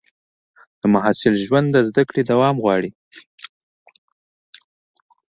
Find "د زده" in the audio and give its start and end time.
1.71-2.03